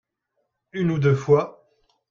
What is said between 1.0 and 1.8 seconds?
fois.